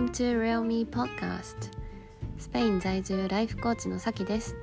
[0.00, 1.70] Welcome to Real Me Podcast.
[2.38, 4.56] スペイン在住ライフコーチのさきです。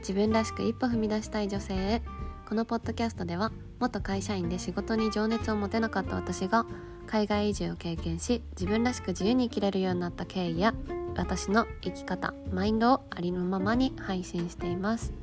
[0.00, 2.02] 自分らしく一歩踏み出したい女性へ。
[2.46, 3.50] このポッドキャストでは
[3.80, 6.66] 元会社員で仕事に情熱を持てなかった私が
[7.06, 10.74] 海外移住を経験し自分らしく自由に生きれるようになった経緯や
[11.16, 15.14] 私の生き方マインドをありのままに配信しています。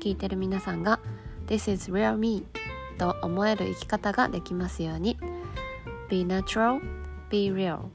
[0.00, 1.00] 聞いてる皆さんが
[1.48, 2.46] This is real me
[2.96, 5.18] と思える生き方ができますように。
[6.08, 6.80] Be natural,
[7.28, 7.88] be real.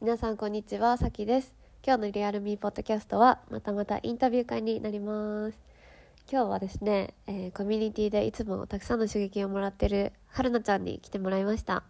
[0.00, 1.54] 皆さんこんにちはさきです。
[1.84, 5.58] 今日のリアルミーポッドキャストはまたまたインタビュー会になります。
[6.30, 11.84] 今日はですね、えー、コミュニティでいつもたくさんの刺激をもらってるはるなちゃんに来てもらいました。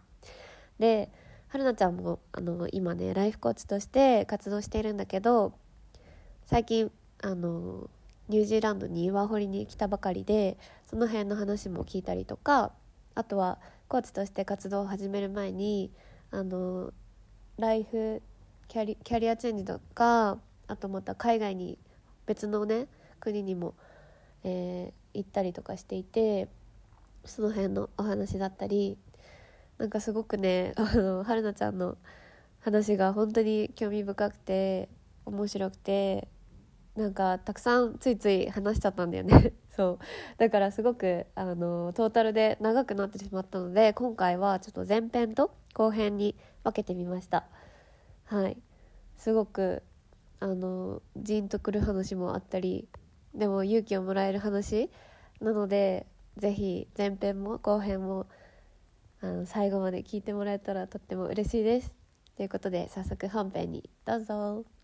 [0.79, 1.11] で
[1.47, 5.53] はるなちゃんもあの今ねライフコーチとして活動しているんだけど
[6.45, 6.91] 最近
[7.21, 7.89] あの
[8.27, 10.57] ニュージーランドにワーホリに来たばかりで
[10.89, 12.71] その辺の話も聞いたりとか
[13.13, 15.91] あとはコーチとして活動を始める前に
[16.31, 16.91] あの
[17.57, 18.21] ライフ
[18.67, 21.77] キャリキャリアチェンジとかあとまた海外に
[22.25, 22.87] 別のね
[23.19, 23.75] 国にも、
[24.43, 26.47] えー、行ったりとかしていて
[27.25, 28.97] その辺のお話だったり
[29.77, 31.97] なんかすごくねあの春菜ちゃんの
[32.61, 34.89] 話が本当に興味深くて
[35.25, 36.27] 面白くて
[36.95, 39.53] なんかたくさんついつい話しちゃったんだよね。
[39.75, 39.99] そう。
[40.37, 47.45] だからすごくあのトータルで長くなってしまったので今回はちょっと前編と後編に分けてみました。
[48.25, 48.57] はい。
[49.17, 49.83] すごく
[50.39, 52.87] あのジーンとくる話もあったり
[53.33, 54.89] でも勇気をもらえる話
[55.41, 56.05] なので
[56.37, 58.27] 是非前編も後編も
[59.21, 61.93] あの最後まで聞いてもらえたらとっても嬉しいです。
[62.37, 64.74] ということで早速本編にどうぞ。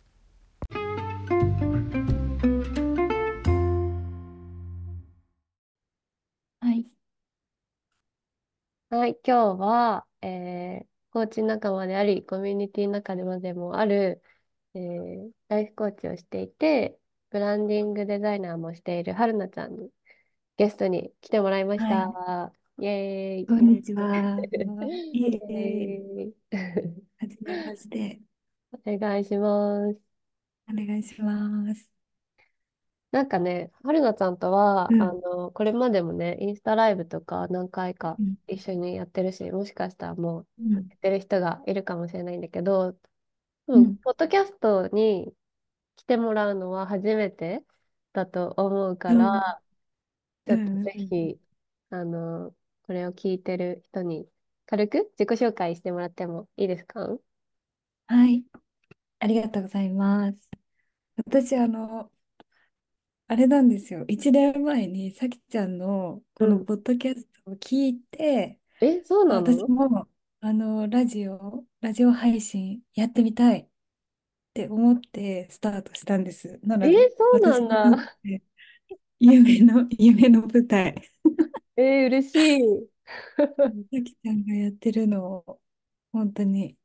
[8.92, 14.22] はい今日は、えー、コーチ仲間でありコミュニティの中でもでもある、
[14.74, 17.00] えー、ライフコーチをしていて
[17.30, 19.90] ブランディングデザイナーもしているはるなちゃんに
[20.58, 22.84] ゲストに来てもらいましはた。
[22.84, 23.48] イエーイ。
[23.48, 24.38] こんにちは。
[24.44, 24.50] イ
[25.18, 25.56] イエーイ。
[25.56, 26.36] エーイ。
[27.18, 28.20] はじめまして。
[28.74, 30.12] お願いします。
[30.70, 32.01] お願いします。
[33.12, 35.04] なんかね、はるなちゃんとは、うん。
[35.04, 38.36] あの、これまでもね、インスタライブとか何回かうん。
[38.48, 40.92] 一緒にやってるし、もしかしたらもううん。
[40.92, 42.98] やってる人がいるかもしれないんだけど、
[43.68, 43.98] うん、うん。
[44.04, 45.36] ポッドキャストに
[45.98, 47.66] 来てもらうのは初めて
[48.14, 49.16] だと思うかうん。
[49.16, 49.62] ら、
[50.48, 51.12] ちうょっとぜん。
[51.12, 51.40] ひ、
[51.92, 54.30] あの、これを聞いてる人に
[54.68, 57.18] 軽く自己紹介してもらってもいいですか？
[58.08, 58.46] はい。
[59.20, 60.50] ありがとうございます。
[61.18, 62.12] 私、あの、
[63.32, 64.04] あれなんですよ。
[64.10, 66.66] 1年前にさきちゃんのうこのん。
[66.66, 69.42] ポッドキャストを聞いて、え、そうあ、なの？
[69.42, 70.10] 私も、
[70.42, 73.70] あの、ラジオ、ラジオ配信やってみたいっ
[74.54, 76.60] て思ってスタートしたんです。
[76.64, 78.18] なのえ、で、そうな私んにとっだ。
[78.24, 78.44] て
[79.20, 80.96] 夢の、夢の舞台。
[81.76, 82.92] え、嬉しい。
[83.92, 85.62] さきちゃんがやってるのを
[86.12, 86.78] 本当に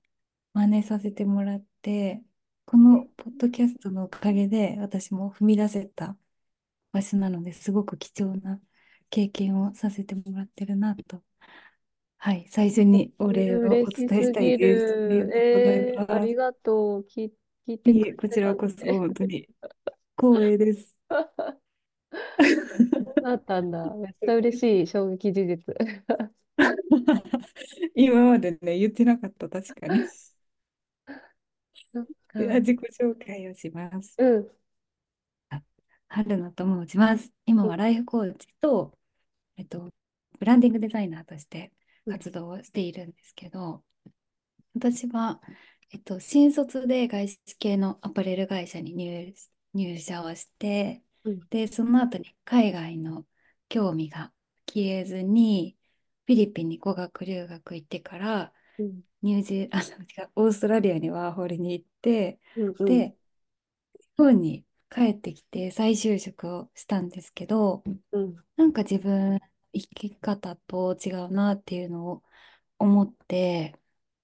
[0.54, 2.22] 真似させてもらって、
[2.66, 6.16] このポッドキャストのおかげで私も踏み出せた
[6.96, 8.60] 場所なのですごく貴重な
[9.10, 11.22] 経験をさせてもらってるなと、
[12.18, 14.98] はい、最初にお礼をお伝えしたいです。
[15.08, 15.26] ありる。
[15.26, 16.26] がとうございえー、あます。
[16.26, 17.02] りがとう。
[17.08, 17.32] 聞、
[17.68, 18.92] 聞いてくいえ、こちらこそね。
[18.92, 19.48] 本当に
[20.18, 20.96] 光栄です。
[23.06, 23.94] そうだったんだ。
[23.96, 25.64] めっちゃ嬉しい衝撃事実。
[27.94, 30.10] 今までね、言ってなかった、確かに。
[32.34, 32.60] では、か。
[32.60, 34.18] 自己紹介をします。
[34.18, 34.65] うん、あ
[36.16, 37.30] 春菜と申します。
[37.44, 38.96] 今うん、はライフコーチと、
[39.58, 39.90] えっと、
[40.38, 41.74] ブランディングデザイナーとして
[42.06, 43.84] うん、活動をしているんですけど、
[44.74, 45.42] 私は、
[45.92, 49.34] えっと、新卒で外資系のアパレル会社に入、
[49.74, 53.26] 入社をして、うん、で、その後に海外の
[53.68, 54.32] 興味が
[54.66, 55.76] 消えずに、
[56.24, 63.16] フィリピンに語学留学行ってから、うん、ニュージー、あ、違う、オーストラリアにワーホリに行って、うん、うん、で、
[63.98, 64.64] 日本に
[64.96, 69.40] 帰ってきて再就職をしたんですけど、うん、なんか自分、
[69.74, 72.22] 生き方と違うなっていうのを
[72.78, 73.78] 思って、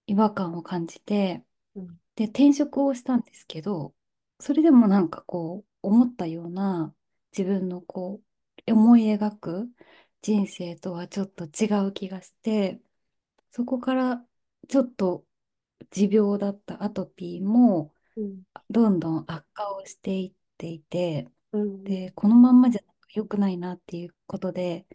[0.06, 3.94] 違和感を感じて、うん、で、転職をしたんですけど、
[4.40, 6.94] それでもなんかこう、思ったような
[7.36, 8.22] 自分のこ
[8.66, 9.68] う、思い描く
[10.22, 12.80] 人生とはちょっと違う気がして、
[13.50, 14.24] そこから
[14.68, 15.26] ちょっと
[15.90, 20.32] 持病だったアトピーもうん、どんどん悪化をしていっ
[20.62, 22.82] ていて、うん、で、このまんまじゃ
[23.14, 24.86] 良くないなっていうことで、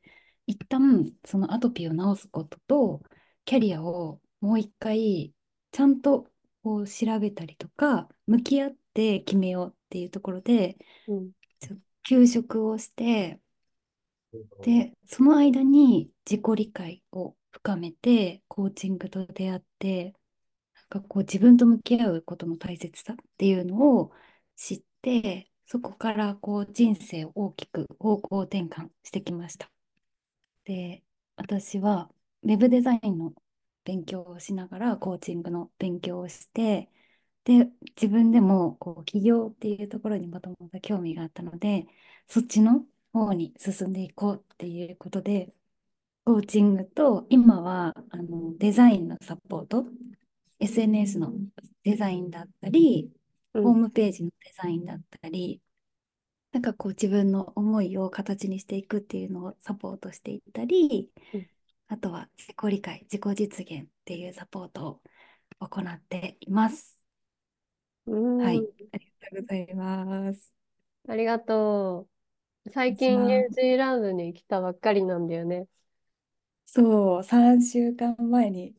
[0.45, 3.01] 一旦そのアトピーを治すことと
[3.43, 5.33] キャリアをもう一回
[5.71, 6.27] ちゃんと
[6.63, 10.77] こう調べたりとか向き合って決めようっていうところで
[11.07, 11.31] うん。
[12.03, 13.41] 休職をして
[14.61, 20.13] でその間に自己理解を深めてコーチングと出会って
[20.91, 24.11] なんかこう自分と向き合うことの大切さっていうのを
[24.55, 29.69] 知ってそこからこう人生を大きく方向転換してきました。
[30.65, 31.03] で、
[31.35, 32.09] 私は
[32.43, 33.33] ウェブデザインの
[33.83, 36.89] 勉強をしながらコーチングの勉強をして、
[37.43, 41.87] で、自分でもこう起業っていうところにもともと興味があったので、
[42.27, 45.53] そっちの方に進んでいこうっていうことで、
[46.25, 49.85] コーチングと今はあのデザインのサポート、
[50.59, 51.33] SNS の
[51.83, 53.11] デザインだったり、
[53.61, 53.77] ホーうん。
[53.77, 55.61] ムページのデザインだったり、
[56.53, 61.47] なんかこう自分の思いを形にしていくっていうのをサポートしていったり、うん
[61.89, 64.87] あとは自己理解、自己実現っていうサポート
[65.61, 66.99] を行っています。
[68.07, 68.65] うはい。
[68.65, 68.67] ん。
[68.93, 70.53] ありがとうございます。
[71.07, 72.07] ありがと
[72.65, 72.71] う。
[72.71, 73.61] 最近ニュージ。
[73.61, 75.67] ーランドに来たばっかりなんだよね。
[76.65, 78.75] そう、3週間前に、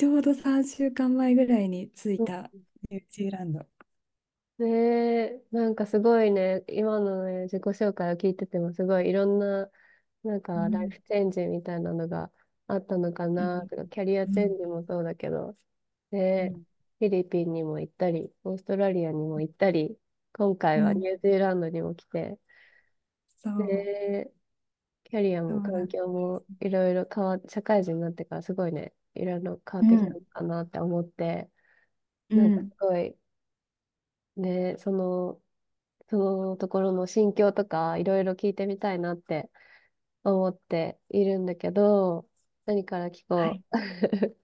[0.00, 2.22] ちょうど3週間前ぐらいに着いう。
[2.22, 2.50] んた
[2.90, 3.66] ニュージーランド。
[4.58, 9.70] ねえ、なんかすごいね、今のね、自己紹介を聞いててもすごいいろんな、
[10.22, 12.30] なんかライうん、フチェンジみたいなのが
[12.66, 15.56] あったのかうん、なとか、キャリアうん、チェンジもそうだけど、
[16.12, 16.64] ね、うん。
[17.00, 19.98] フィリピンにも行ったり、オーストラリアにも行ったり、
[20.34, 20.84] 今回うん。
[20.84, 22.38] はニュージーランドにも来て、
[23.42, 24.32] そう、で、
[25.04, 26.60] キャリアも環境もす。
[26.60, 31.50] いろいろ変わっ、社会人になってからすごいね、いろいろ変わってきたのうん、かなって思って、
[32.34, 33.16] なんかすうん、ごい、
[34.36, 35.40] ね、その、
[36.10, 39.50] そのところの心境とかいろいろ聞いてみたいなって
[40.24, 42.28] 思っているんだけど、
[42.66, 43.62] 何から聞こはい。
[43.72, 43.78] う。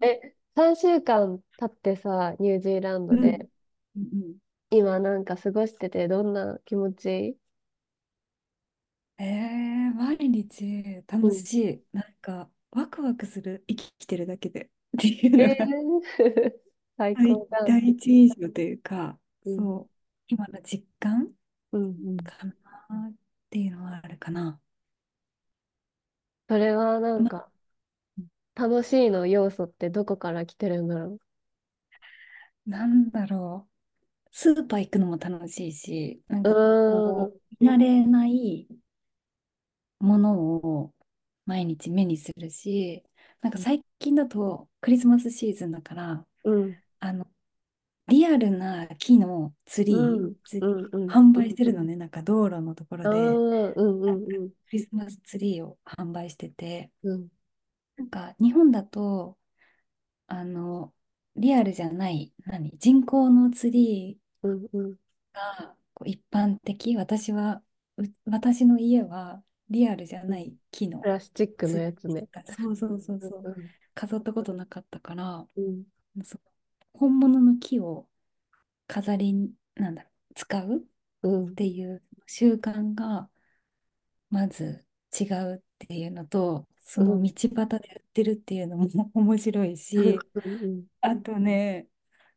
[0.00, 3.48] え、3週間経ってさ、ニュージーランドうん、で、
[3.96, 4.36] うん、
[4.70, 7.36] 今なんか過ごしててどんな気持ち？
[9.18, 11.26] えー、毎日うん。
[11.26, 11.84] 楽しい。
[11.92, 13.64] なんか、ワクワクする。
[13.68, 14.66] 生きてるだけで。
[14.66, 16.02] っていうのえがー、
[16.96, 17.58] 最第高だ。
[17.64, 19.66] 第一印象というか、うん。
[19.66, 19.90] そう、
[20.28, 21.34] 今の実感
[21.72, 22.24] うんうん。
[22.24, 22.52] かな
[23.10, 23.14] っ
[23.50, 24.60] ていうのはあるかな。
[26.48, 27.50] それはなんな、か
[28.56, 31.18] 楽しいの要素ってどこから来てるんだろ
[32.66, 33.72] なんだろう。
[34.32, 36.48] スーパー行くのも楽しいし、なんう。
[36.48, 36.60] か
[37.60, 38.68] 見慣れない
[40.00, 40.94] ものを
[41.46, 43.04] 毎日目にするし、
[43.40, 46.82] なんか最近だとクリスマスシーズンだから、うん。
[47.00, 47.26] あの、
[48.08, 50.34] リアルな木のツリー、うん。
[50.44, 50.88] ツリーうん。
[50.92, 51.18] うん。
[51.20, 54.52] 販売してるのね、なんか道路のところで、うんうなんかんうん。
[54.66, 57.30] クリスマスツリーを販売してて、うん。
[57.96, 59.38] なんか日本だと、
[60.28, 60.94] あの、
[61.36, 64.20] リアルじゃない、何、人工のツリ。
[64.42, 64.96] ー
[65.32, 67.62] がこう一般的、私は、
[67.96, 72.28] う私の家はリアルじゃうんない木のプラスチックのやつね。
[72.44, 75.84] そうそうそうそう、うんうん飾ったことなかったから、うん。
[76.94, 78.08] 本物の木を
[78.88, 79.34] 飾り、
[79.76, 80.82] なんだろう、使うっ
[81.22, 81.56] うん。
[81.56, 83.30] ていう習慣が
[84.30, 84.84] まず
[85.18, 87.22] 違うっていうのと、そのうん。
[87.22, 90.18] 道端で売ってるっていうのも 面白いし。
[91.00, 91.88] あとね、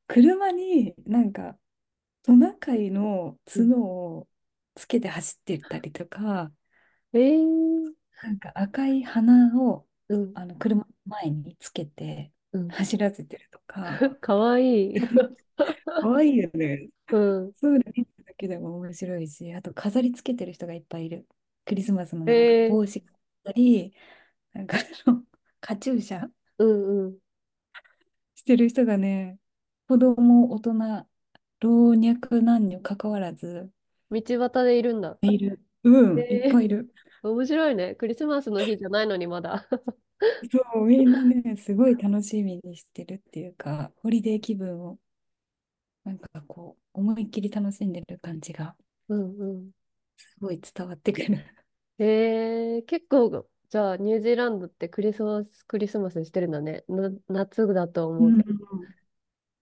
[0.07, 1.59] 車になんか
[2.24, 4.29] トナカイのうん角を
[4.75, 6.53] つけて走ってったりとか、
[7.13, 7.93] えー。
[8.21, 10.31] なんか赤い花をうん。
[10.35, 12.67] あの車の前につけてうん。
[12.69, 14.95] 走らせてるとか、 かわいい。
[15.85, 16.89] かわいいよね。
[17.11, 17.53] うん。
[17.53, 21.27] そういうの見るだけでも面白いし、あと飾りつけてる人がいっぱいいる。
[21.65, 22.69] クリスマスのなんかえー。
[22.71, 23.93] 帽子があったり、
[24.53, 25.23] なんかあの
[25.61, 27.17] カチューシャうんうん。
[28.35, 29.37] してる人がね、
[29.87, 30.73] 子供、大人、
[31.59, 33.69] 老若男女関わらず
[34.09, 35.17] 道端でいるんだ。
[35.21, 35.61] いる。
[35.83, 36.51] うん、いっえー。
[36.51, 36.93] ぱいいる。
[37.24, 37.95] 面白いね。
[37.95, 39.67] クリスマスの日じゃないのにまだ。
[40.51, 45.00] そう、みんなね、すごい楽しみにしてるっていうか、ホリデー気分を、
[46.03, 48.75] なんかこう、思いっきり楽しんでる感じが、
[49.09, 49.71] うんうん。
[50.17, 51.45] すごい伝わってくる。
[52.00, 56.83] えー、結構、じゃあ、ニュージーランドってクリスマス、クリスマスしてるんだね。
[56.88, 58.59] な、夏だとうん、思うけど。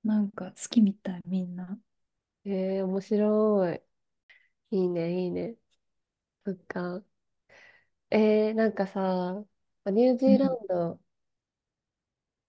[0.04, 1.78] なんか好きみたい、みんな。
[2.46, 3.82] えー、面白い。
[4.72, 5.58] いいね、いいね。
[6.48, 7.04] そっか。
[8.10, 9.46] えー、なんかさ、
[9.86, 11.00] ニュージーラうん、ンド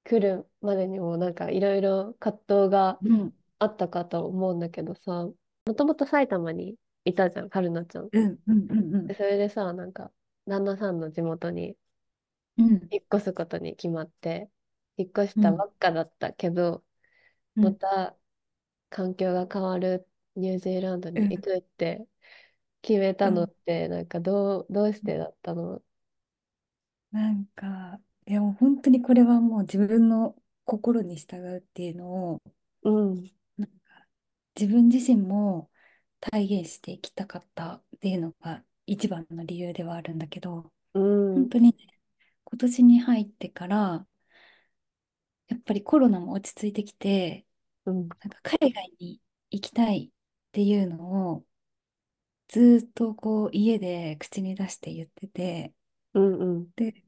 [0.04, 5.24] 来るまでにもなんかいろいろ葛藤がうん、あったかと思うんだけどさ、
[5.66, 8.10] もともと埼玉にいたじゃん、春菜ちゃん。
[8.12, 9.08] うん、うん、うん、うん。
[9.08, 10.12] でそれでさ、なんか、
[10.46, 11.76] 旦那さんの地元に
[12.58, 14.50] うん、引っ越すことに決まって、
[14.96, 16.84] 引っ越しうん、たばっかだったけど、
[17.56, 18.16] うん、また
[18.90, 22.06] 環境が変わるニュージーランドに行うん、くって
[22.88, 23.54] 決めたのっうん。
[23.66, 25.82] て、なんかどう、どうしてだったの？
[27.10, 32.42] なんか、いやもう本当にこれはもう自分の心に従うっていうのを、
[32.82, 33.14] うん、
[33.56, 34.06] なんか
[34.58, 35.70] 自分自身も
[36.20, 41.76] 体現していきたかったっていうのが一番の理由ではあるんだけど、うん、本当にね
[42.44, 44.06] 今年に入ってから、
[45.48, 47.46] やっぱりコロナも落ち着いてきて、
[47.86, 51.44] うん、なんか海外に行きたいっていうのを
[52.48, 55.74] ずーっとこう家で口に出して言ってて、
[56.14, 57.04] うん、うん、で、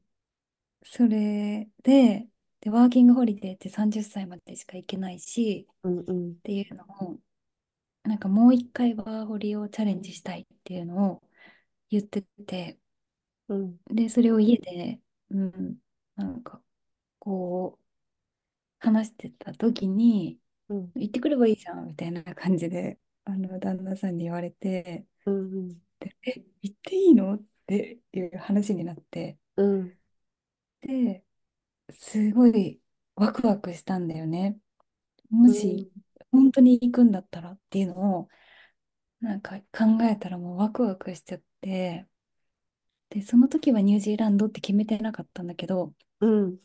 [0.82, 2.28] それで、
[2.60, 7.20] で、ワーキングホリデーって30歳までしか行けないし、うん、うん、っていうのも、
[8.04, 11.22] なんかもう一回ワーホリをチャレンジしたいっていうのを
[11.90, 12.78] 言ってて、
[13.48, 15.78] うん、で、それを家で、うん、
[16.16, 16.62] なんか
[17.18, 17.84] こう
[18.78, 27.34] 話してた時に、うん、行ってくればいいじゃんみたいな感じで、あの、旦那さんに言われて、うん、で、え、行っていいの？
[27.34, 29.98] っていう話になって、うん、
[30.80, 31.24] で、
[31.90, 32.80] すごい
[33.14, 34.58] ワクワクしたんだよね。
[35.30, 35.92] もうん、し
[36.32, 38.28] 本当に行くんだったらっていうのを
[39.20, 42.06] なんか考えたらもうワクワクしちゃって、
[43.10, 46.58] で、その時はニュージーランドって決めてなかったんだけど、うん、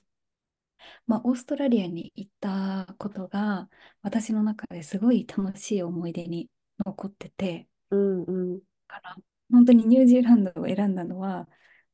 [1.08, 3.70] まあ、オーストラリアに行ったことが
[4.02, 6.50] 私の中ですごい楽しい思い出に
[6.86, 9.16] 残ってて、うん、うん、から
[9.52, 11.48] 本当にニュージーランドを選んだのは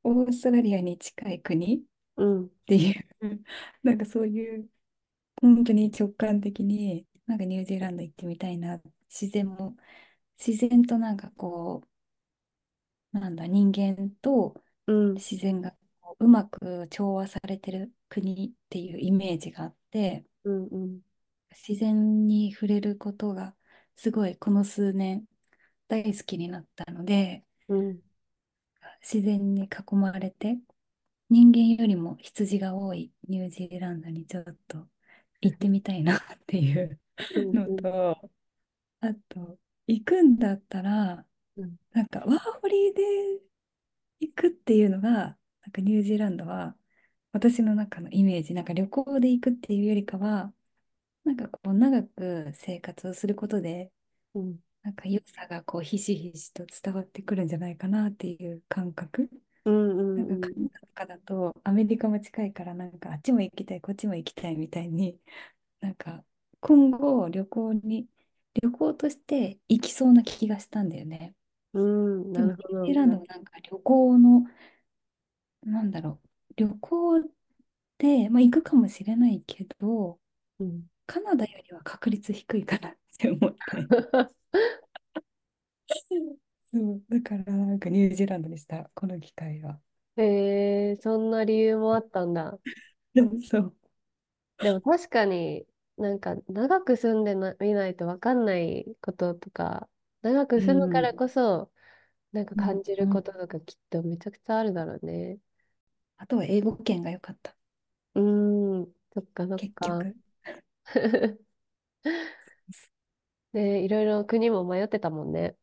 [0.04, 1.82] オーストラリアに近い国っ
[2.18, 3.06] うん、ていう
[3.84, 4.70] なんかそういう
[5.42, 9.76] 本当に直感的に、なんかニュージーランド行ってみたいな、自然も、
[10.46, 11.84] 自然となんかこ
[13.14, 14.56] う、なんだ、人間と
[14.88, 21.02] うん、自然がこううまく調和されてる国っていうイメージがあって、うん、うん、
[21.52, 23.56] 自然に触れることが
[23.96, 25.28] すごいこの数年
[25.92, 28.02] 大好きになったので、うん、
[29.02, 30.58] 自然に囲まれて、
[31.30, 34.88] 人間よりも羊が多いニュージーランドにちょっと
[35.42, 37.00] 行ってみたいなっていう
[37.36, 38.32] うん、のうん、と、
[39.02, 41.26] あと、行くんだったら、
[41.58, 43.04] うん、なんかワーホリで
[44.20, 45.10] 行くっていうのが、
[45.62, 46.78] なんかニュージーランドは、
[47.34, 50.54] 私の中のイメージ、なんか旅行で行くっていうよりかは、
[51.26, 53.92] なんかこう長く生活をすることで、
[54.34, 59.30] うん、なんか良さがこうひしひしと伝わってくるんじゃないかなっていう感覚。
[59.66, 65.20] うん、なんかカナダとかだとアメリカも近いからなんかあっちも行きたい、こっちも行きたいみたいに、
[65.82, 66.24] なんか
[66.62, 68.08] 今後旅行に、
[68.62, 71.36] 旅行として行きそうな気がしたんだよね。
[71.74, 72.70] うん、なるほど。
[72.70, 74.44] ニュージーランドはなんか旅行の、
[75.64, 77.22] なんだろう、旅行
[78.00, 80.20] で、まあ、行くかもしれないけど、
[80.60, 80.90] うん。
[81.08, 83.90] カナダよりは確率低いかなって思って。
[86.72, 89.80] そう、だからなんかニュージーランドにした、この機会は。
[90.18, 92.58] へえ、そんな理由もあったんだ。
[93.50, 93.74] そう。
[94.62, 99.90] でも確かになんか長く住んでな、みないとわかんないこととか、
[100.22, 101.14] 長くう住むからん。
[101.14, 101.72] こそ、
[102.34, 102.76] なんかうん。
[102.76, 103.10] 感じるうん。
[103.10, 105.40] こととかきっとめちゃくちゃあるだろうね。
[106.18, 107.54] あとは英語圏が良かった。
[108.16, 110.08] うーん、そっかそっか。
[113.54, 113.80] 結局。
[113.80, 115.58] で、いろいろ国も迷ってたもんね。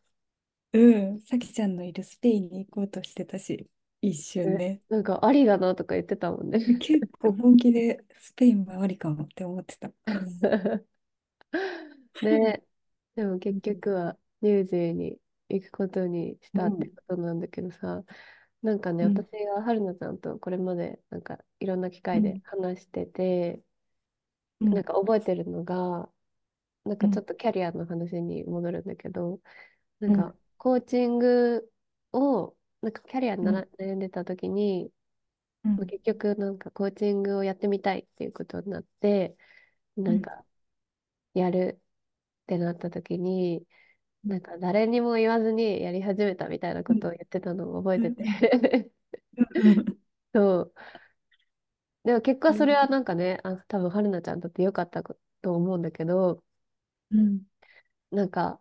[0.72, 0.78] う
[1.16, 1.20] ん。
[1.22, 3.68] さきちゃんのいるスペインに行こうとしてたし、
[4.00, 4.82] 一瞬えね。
[4.88, 6.60] なんかありだなとか言ってたもんね。
[6.78, 9.90] 結構本気でスペインもありかもって思ってた。
[12.20, 12.64] ね、
[13.16, 16.98] でも結局はニュージーに行くことにしたってうん。
[17.08, 18.04] ことなんだけどさ、
[18.62, 19.24] なんかね、うん。
[19.24, 22.42] 私が春菜ちゃんとこれまでなんかいろんな機会でうん。
[22.44, 23.62] 話してて、
[24.60, 24.72] うん。
[24.72, 26.10] なんか覚えてるのが、
[26.88, 27.22] なんかちょうん。
[27.22, 29.40] っとキャリアの話に戻るんだけど、
[30.00, 30.32] なんうん。
[30.32, 31.72] かコーチング
[32.12, 33.52] を、なんかキャリアにうん。
[33.52, 34.92] なら悩んでた時に、
[35.76, 39.36] まあうん結局なんかコーチングをやってみたいっていうことになって、
[39.96, 40.44] なんか
[41.34, 41.80] やる
[42.44, 43.66] ってなった時に、
[44.24, 46.94] なんか誰にも言わずにやり始めたみたいなうん。
[46.94, 48.12] ことを言ってたのを覚えてうん。
[48.12, 48.92] て
[49.58, 49.86] うん。
[50.34, 50.74] そう。
[52.04, 52.88] でも結果それはうん。
[52.88, 55.16] なんかね、あ、多分春菜ちゃんにとってよかったと
[55.54, 56.42] 思うんだけど、
[57.10, 57.42] うん
[58.10, 58.60] なんか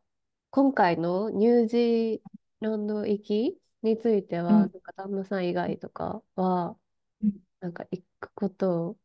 [0.51, 2.21] 今回のニュージー
[2.61, 4.73] ランド行きについては、うん。
[4.73, 6.77] なんか旦那さん以外とかは、
[7.21, 8.99] うんなんか行くことを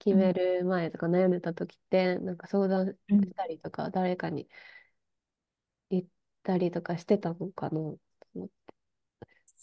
[0.00, 4.48] 決めうんる前とか悩んでた時って、なんか相談うんしたりとか、誰かに
[5.90, 6.04] 言っ
[6.44, 7.98] たりとかしてたのかなと
[8.34, 8.74] 思って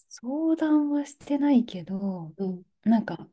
[0.09, 2.63] 相談はしてないけど、うん。
[2.83, 3.27] なんか、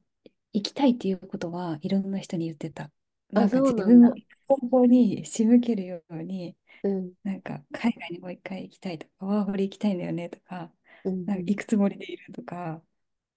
[0.52, 2.90] 行きたいっていうことはいろんな人に言ってた。
[3.34, 3.60] あ、なんか。
[3.60, 10.72] 自分を行く方向に仕向けるように、うん、なんか海外にもう一回行きたいとか、ワーホリ行きたいんだよねとか、
[11.04, 12.82] うん、なんか行くつもりでいるとか、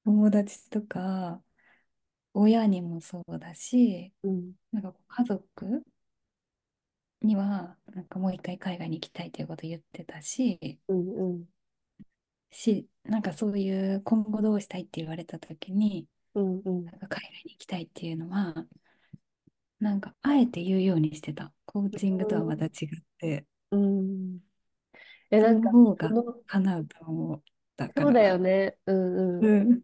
[0.05, 1.43] 友達とか、
[2.33, 5.83] 親にもそうだし、うん、なんか家族
[7.21, 11.45] には、なんかもう一回海外に行きたいということ言ってたし、うん、うん、
[12.51, 18.65] し、なんかそういう今後どうしたいって言われた時に、うん、うん、なんか海外に行きたいっていうのは、
[19.83, 21.53] なんかあえて言うようにしてた。
[21.65, 22.71] コーチングとはまた違っ
[23.19, 24.39] て、うん。
[25.31, 27.41] え、そなんか、の方がその、叶うと思っ
[27.77, 28.39] たかそうだよら。
[28.39, 28.77] ね。
[28.85, 29.47] うんうん。
[29.47, 29.83] うん。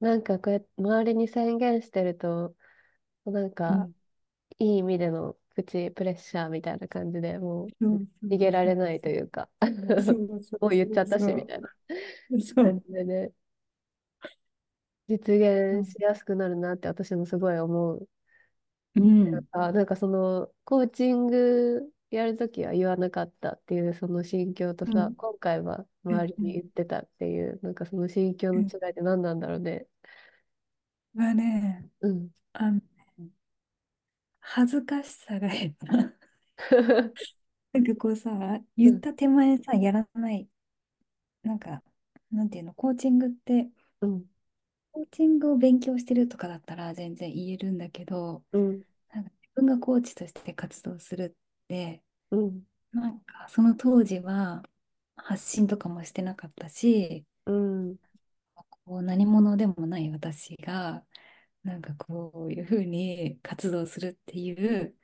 [0.00, 2.56] なんかこうやって周りに宣言してると、
[3.26, 3.94] なんか、うん。
[4.58, 9.50] いい意味でのプチプレッシャーみたいな感じでもうそうそ逃げられないというか
[9.98, 10.42] そう。
[10.42, 11.32] そうもう言っちゃったし。
[11.34, 11.68] みたいな
[12.56, 12.80] 感。
[12.86, 13.32] じでね、
[15.08, 18.08] 実現しやすくなるなって私もすごい思う。
[18.96, 19.46] うん。
[19.52, 25.16] あ、なんかその、コーチングやるときは言わなかったっていうその心境とさ、うん。
[25.16, 26.18] 今回はうん。
[26.18, 26.48] 周りうん。
[26.48, 29.86] に言ってたっていう、なんかその心境のうん違いって何なんだろうね。
[31.16, 32.30] はね、うん。
[32.54, 32.80] あの、
[34.40, 36.14] 恥ずかしさが減った。
[37.72, 38.30] なんかこうさ、
[38.82, 38.92] うん。
[38.92, 40.48] 言った手前さ、やらない。
[41.44, 41.82] なんか、
[42.32, 44.26] なんていうの、コーチングって、うん。
[44.96, 48.82] コーチングを勉強してるとかだったら全然言えるんだけど、うん。
[49.12, 52.66] なんか自分がコーチとして活動するって、うん。
[52.92, 54.62] なんかその当時は
[55.16, 57.96] 発信とかもしてなかったし、うん。
[58.84, 61.04] こう何者でもない私が、
[61.62, 64.96] なんかこういうふうに活動するっていう、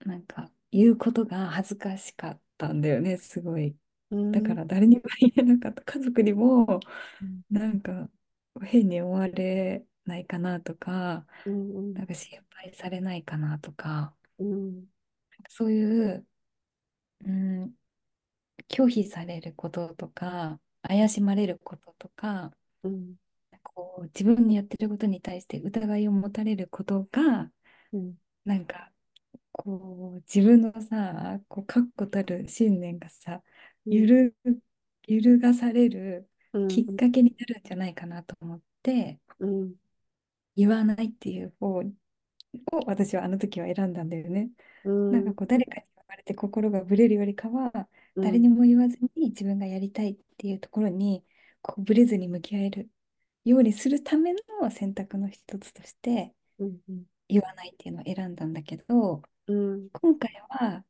[0.00, 3.76] なんか言うことが恥ずかしかったんだよね、すごい。
[4.10, 4.32] うん。
[4.32, 5.82] だから誰にも言えなかった。
[5.84, 6.80] 家族にも、
[7.20, 7.42] うん。
[7.50, 8.10] なんか
[8.60, 11.94] 変に思われないかなとか、うん。
[11.94, 14.86] なんか心配されないかなとか、うん。
[15.48, 16.26] そういう、
[17.24, 17.74] うん、
[18.68, 23.16] 拒否されることとか、怪しまれることとか、うん。
[23.62, 27.50] こう自分にやってることに対して疑いを持たれることが、
[27.92, 28.14] うん。
[28.44, 28.92] なんか
[29.52, 33.42] こう自分のさ、こう確固たる信念がさ、
[33.86, 33.92] うん。
[33.92, 34.36] 揺る、
[35.06, 36.35] 揺るがされるうん。
[36.68, 39.74] きっかけになるんじゃないかなと思って、うん。
[40.56, 41.82] 言わないっていう方を
[42.86, 44.50] 私はあの時は選んだんだよね。
[44.84, 45.34] うなんかん。
[45.34, 48.24] こう誰かに言われて心がぶれるよりかは、うん。
[48.24, 51.24] 誰にも言わずに自分がやりたいっていうところに
[51.62, 52.90] こうぶれずに向き合える
[53.44, 56.34] ようにするための選択の一つとして。
[57.28, 59.90] 言わないっていうのを選んだんだけど、うん。
[59.90, 60.84] 今回は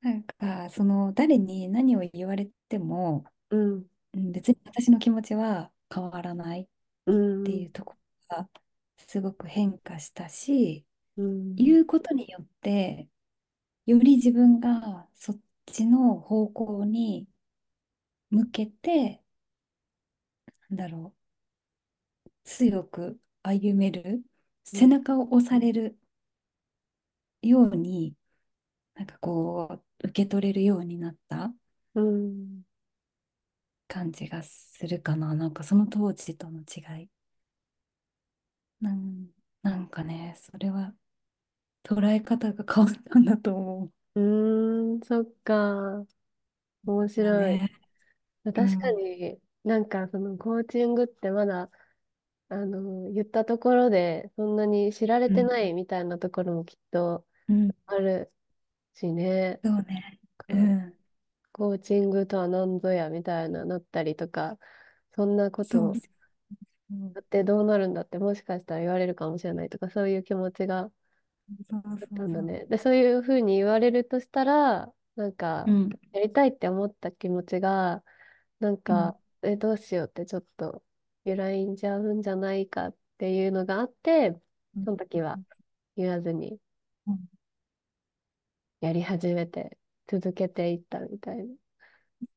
[0.00, 3.86] なんかその誰に何を言われてもうん。
[4.14, 6.68] うん別に私の気持ちは変わらないっ
[7.06, 7.44] うん。
[7.44, 7.96] ていうとこ
[8.30, 8.50] ろが
[9.08, 11.58] すごく変化したし、うん。
[11.58, 13.08] 言うことによって
[13.86, 17.28] より自分がそっちの方向に
[18.30, 19.22] 向けて、
[20.70, 21.28] なんだろう、
[22.44, 24.22] 強く歩める、
[24.64, 25.96] 背中を押される
[27.42, 28.14] ように、
[28.94, 29.68] なんかこ
[30.02, 31.54] う、受け取れるようになった
[31.94, 32.57] うん。
[33.88, 35.34] 感じがするかな。
[35.34, 37.10] なんかその当時との違い。
[38.80, 39.28] なん、
[39.62, 40.92] なんかね、それは
[41.84, 46.06] 捉え方が変わったんだと思うーん、そっか。
[46.86, 47.64] 面白い。
[47.64, 47.70] ね。
[48.56, 48.92] う確かん。
[48.92, 51.70] になんかそのコーチングってまだ、
[52.50, 55.34] あの、言ったところでそんなに知られうん。
[55.34, 57.70] てないみたいなところもきっとうん。
[57.86, 58.32] ある
[58.94, 59.62] しね。
[59.64, 60.20] そうね。
[60.48, 60.97] うん。
[61.58, 64.58] コーチングとは何ぞやみたいななったりとか、
[65.14, 66.08] そんなことそうそ
[66.90, 67.14] う。
[67.14, 70.90] だってどうなるんだってもしかしたら言われるかもしれないとか、そういう気持ちが
[71.68, 71.98] そうあっ。
[72.16, 72.66] たんだね。
[72.66, 75.98] で、そういうふうに言われるとしたら、なんか、うん。
[76.12, 78.04] やりたいって思った気持ちが、
[78.60, 79.12] なんうん。
[79.12, 80.84] か、え、どうしようってちょっと
[81.24, 84.40] 揺らいんじゃうんじゃないかっていうのがあって、
[84.76, 84.86] うん。
[84.86, 85.40] その時は
[85.96, 86.60] 言わずに
[87.06, 87.18] うん
[88.80, 91.54] やり始めて、続けていったみたいな。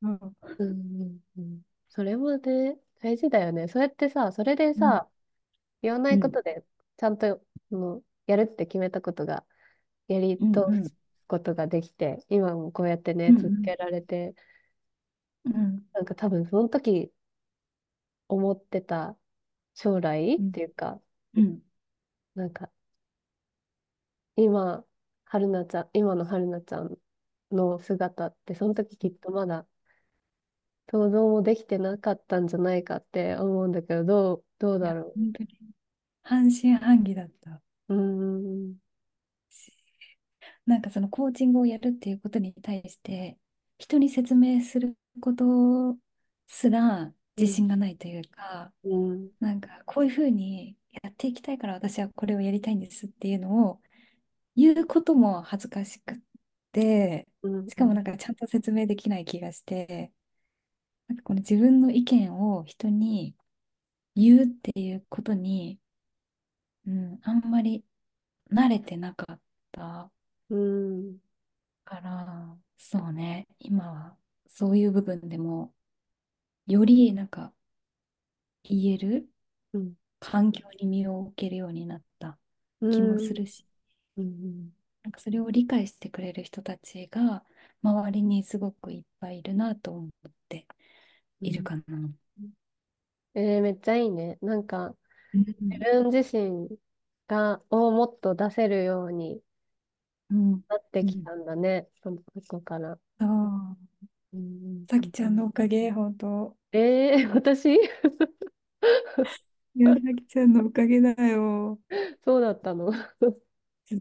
[0.01, 0.69] そううん
[1.01, 1.61] うんうん。
[1.89, 3.67] それもね、大事だよね。
[3.67, 4.97] そうやってさ、それでうん。
[4.97, 5.09] さ、
[5.81, 6.65] 言わないこうんとで、
[6.97, 9.45] ちゃんと、その、やるって決めたことが、
[10.07, 10.91] やりうん通すうん
[11.27, 14.35] ことができて、今もこうやってね、うん続けられて、
[15.45, 15.85] うん。
[15.93, 17.11] なんか多分その時
[18.29, 19.15] 思ってた
[19.75, 20.53] 将来っうん。
[20.53, 21.01] ていうか、
[21.35, 21.61] うん。
[22.35, 22.69] なんか
[24.35, 24.85] 今、
[25.25, 26.97] 春菜ちゃん、今の春菜ちゃん
[27.55, 29.67] の姿って、その時きっとまだ
[30.91, 35.59] 想像もできてなかったんじゃないかって思うんだけど、どうどうだろ本当に
[36.23, 37.95] 半信半疑だったう。
[37.95, 38.75] うーん。
[39.49, 39.71] し、
[40.65, 43.37] なんかそのコーチングをやるっていうことに対して、
[43.77, 45.97] 人に説明すること
[46.47, 47.15] すらうん。
[47.37, 49.29] 自信がないというか、うん。
[49.39, 53.81] なんかこういうふうにやっていきたいから私はこれをやりたいんですっていうのを
[54.55, 56.23] 言うことも恥ずかしくって、
[57.43, 57.67] うん。
[57.67, 57.95] しかもうん。
[57.95, 60.11] なんかちゃんと説明できない気がして、
[61.09, 63.35] なんかこの自分の意見を人に
[64.15, 65.79] 言うっていうことに、
[66.87, 67.83] うん、あんまり
[68.51, 70.11] 慣れてなかった
[70.49, 71.21] うん。
[71.85, 75.73] から、そうね、今はそういう部分でも、
[76.67, 77.53] よりなんか
[78.63, 79.29] 言える
[79.73, 79.95] うん。
[80.19, 82.39] 環境に身を置けるようになった
[82.81, 83.35] う気もすん。
[83.35, 83.65] るし、
[84.17, 84.73] うん。
[85.03, 87.43] なんかそれを理解してくれる人たちが
[87.83, 90.67] 周りにすごくいっぱいいるなと思って
[91.41, 91.83] いるうんかな。
[93.33, 94.37] えーめっちゃいいね。
[94.41, 94.95] なんか、
[95.33, 96.69] うん自分自身
[97.27, 99.43] が、をもっと出せるように
[100.29, 101.87] うんなってきうんたんだね。
[102.03, 102.99] そのそこから。
[103.19, 103.77] そう
[104.33, 104.85] うん。
[104.87, 106.55] さきちゃんのおかげ、本当。
[106.73, 107.77] えー、 私？
[109.75, 111.79] いや、さきちゃんのおかげだよ。
[112.25, 112.91] そうだったの。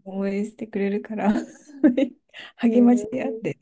[0.04, 1.32] 応援してくれるから
[1.96, 2.12] え
[2.56, 3.58] 励まし合っー、て。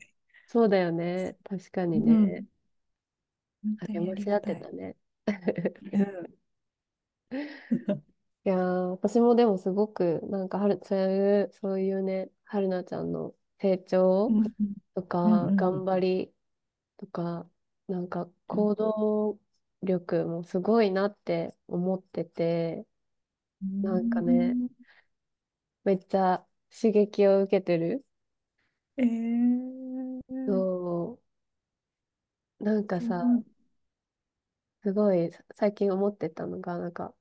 [0.47, 1.37] そうだよね。
[1.43, 2.19] 確かにね。
[2.33, 2.47] うん。
[3.77, 4.41] 励まし合っ。
[4.41, 4.95] てたね。
[5.91, 6.39] うん。
[8.45, 8.61] いやー、
[8.91, 14.53] 私もでもすごく、なんかはる、そういう、そういうね、はるなちゃんの成長うん
[14.95, 16.33] とうんか、うん頑張り
[16.97, 17.49] とか、
[17.87, 19.39] なんかうん行動
[19.83, 22.87] 力もすごいなって思ってて、
[23.61, 24.69] うなんかね、ん
[25.83, 28.05] めっちゃ刺激を受けてる？
[28.97, 31.19] えー、そ
[32.59, 33.43] う、なんかさ、すごい。
[34.83, 37.13] すごい最近思ってたのが、なんか、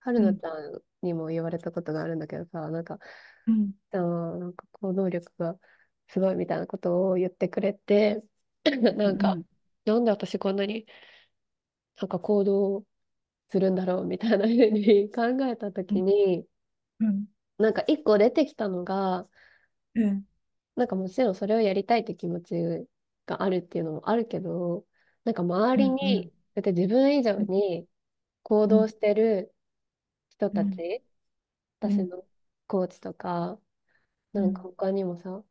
[0.00, 2.98] はるうんなちゃんにも言われたことがあるんだけどさ、なんか、
[3.46, 3.72] うん。
[3.92, 5.58] あーなんか行動力が
[6.08, 8.24] すごいみたいなことを言ってくれて、
[8.96, 9.44] なんか、うん。
[9.86, 10.86] なんで私こんなに
[12.00, 12.84] なんか行動
[13.48, 15.96] するんだろうみたいなふうに考えたとうん。
[15.96, 16.46] きに、
[17.00, 17.26] うん
[17.60, 19.28] なんか一個出てきたのが、
[19.94, 20.26] うん。
[20.76, 22.54] なんかもちろんそれをやりたいって気持ち
[23.26, 24.86] があるっていうのもあるけど、
[25.24, 27.88] なんか周りに、だって自分以上に
[28.42, 29.54] 行動うんしてる
[30.30, 31.04] 人うんたち、
[31.88, 32.00] うん。
[32.00, 32.26] 私の
[32.68, 33.60] コーチとか、
[34.32, 35.44] なんかうん他にもさ、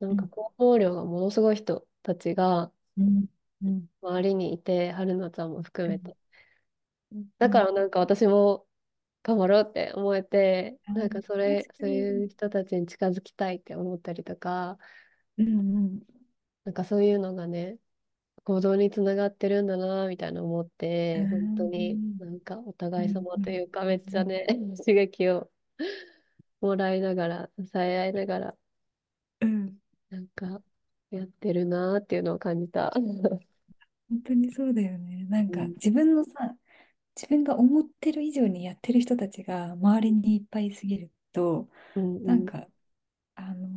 [0.00, 2.72] なんかうん行動量がものすごい人たちが
[4.02, 5.94] 周りにいて、春菜ちゃんも含うん。
[5.94, 6.16] めて。
[7.12, 7.28] うん。
[7.38, 8.67] だからなんか私も
[9.22, 11.88] 頑張ろうって思えて、あなんかそ確れ、そう。
[11.88, 14.78] いう人たちに近づきたいって思ったりとか、
[15.38, 15.48] うん
[15.86, 16.00] うん
[16.64, 17.78] なんかそういうのがね、
[18.44, 20.68] 行動につながってるんだなみたいな思っ
[21.14, 24.46] うて、本当にんなんかおう互い様とんいうか、めっちうんゃね、
[24.78, 25.50] 刺激を
[26.60, 28.56] もらいながら、支え合いながら、
[29.40, 29.78] うん
[30.10, 30.62] なんか
[31.10, 32.92] やってるなっていうのを感じた。
[34.08, 35.24] 本当にそうだよね。
[35.24, 36.54] なん、か自分のさ、
[37.20, 42.68] 自分が思ってる以上にやってる人たちが周りにいっぱいいすぎると、うん、うん、なんか、
[43.36, 43.68] あの、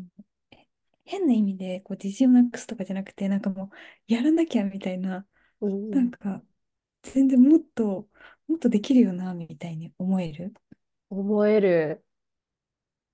[0.51, 0.67] え
[1.06, 5.27] 変な意味でこう自信をなくすとかじゃなくて、なんかもう、やらなきゃみたいな、
[5.62, 6.43] うん、うんなんか、
[7.04, 8.10] 全然もっと、
[8.47, 10.54] もっとできるよな、みたいに思える。
[11.12, 12.04] 思える、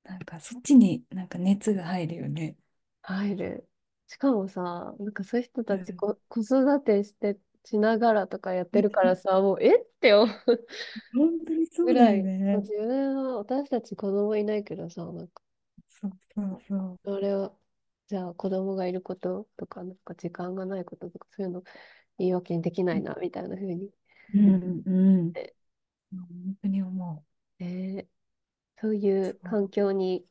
[0.04, 2.58] なんか、そっちになんか熱が入るよね。
[3.02, 3.70] 入る。
[4.08, 4.62] しかもさ、
[5.00, 5.96] なんかそういう人たちうん。
[5.96, 10.68] こ子育てしてしながらとかやってるからさ、もうえって思う
[11.14, 12.70] 本当にそうだぐらい、そうよね。
[12.70, 15.42] 自分は私たち子供いないけどさ、なんか
[15.90, 17.00] そうそうそう。
[17.04, 17.56] それは、
[18.08, 21.64] じゃあ子供がいることとか、なんか時間がないこととか、そういうの
[22.20, 23.92] 言い訳にできないな、みたいな風に。
[24.34, 24.92] うんう
[25.24, 25.36] ん。
[25.36, 25.54] え
[26.12, 27.26] 本当に思
[27.60, 28.08] えー
[28.82, 29.36] そういう。
[29.42, 29.58] うそう。
[29.60, 30.26] 環境に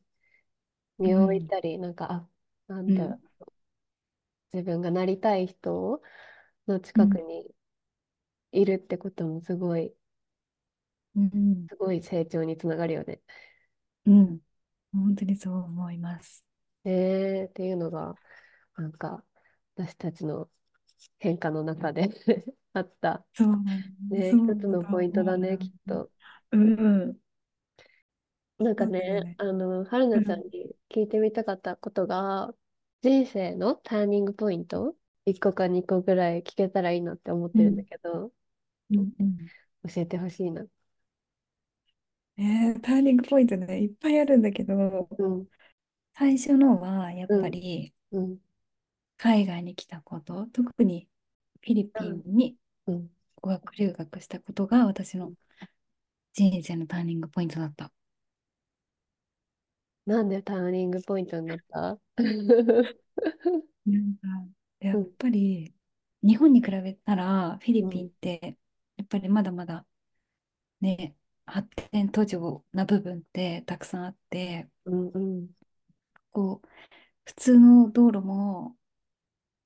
[0.99, 1.47] 身を置いうん。
[1.47, 2.29] たり、なんか、あ、
[2.67, 3.21] なんだろうん。
[3.41, 6.01] う、自分がなりたい人
[6.67, 7.03] のうん。
[7.03, 7.53] 近くに
[8.51, 9.93] いるってこともすごい、
[11.15, 11.69] うん。
[11.69, 13.21] すごい成長につながるよね。
[14.05, 14.39] うん。
[14.91, 16.43] 本当にそう思います。
[16.85, 18.15] えーっていうのが、
[18.77, 19.23] なんか、
[19.75, 20.49] 私たちの
[21.19, 22.09] 変化の中で
[22.73, 23.57] あった、そう。
[24.09, 25.71] ね、そう一つのポイントだね、きっ。
[25.87, 26.11] と。
[26.51, 27.19] うん。
[28.59, 29.37] なんかそうだよね、ね。
[29.37, 30.43] あの、春菜ちゃん。
[30.51, 32.53] に聞いてみたかったことが、
[33.01, 34.95] 人生のターニングポイント、
[35.27, 37.85] 1個か2個ぐらい聞けたらいいなって思ってるんだうん。
[37.85, 38.33] けど、
[38.89, 39.13] うん。
[39.19, 39.51] うん
[39.83, 40.67] 教えてほしいな。
[42.37, 45.47] えー、ターニングポイントね、いっぱいあるんだけど、うん、
[46.15, 48.39] 最初のはやっうん、ぱりうん、
[49.17, 51.07] 海外に来たこと、特に
[51.61, 53.11] フィリうん、ピンにうん、
[53.41, 55.33] 語学留学したことが私の
[56.31, 57.91] 人生のターニングポイントだった。
[60.07, 61.99] なんでターニングポイントになった？
[63.85, 64.27] なんか、
[64.79, 65.73] やうん、っぱり、
[66.23, 68.57] 日本に比べたら、フィリピンうん、って、
[68.97, 69.85] やっぱりまだまだ
[70.81, 75.49] ね、発展途上な部分ってたくさんあって、うん、うん、
[76.31, 76.67] こう、
[77.25, 78.77] 普通の道路も、